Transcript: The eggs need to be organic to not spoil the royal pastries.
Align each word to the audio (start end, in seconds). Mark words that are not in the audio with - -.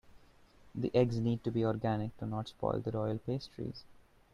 The 0.73 0.89
eggs 0.95 1.19
need 1.19 1.43
to 1.43 1.51
be 1.51 1.63
organic 1.63 2.17
to 2.17 2.25
not 2.25 2.47
spoil 2.47 2.79
the 2.79 2.89
royal 2.89 3.19
pastries. 3.19 3.83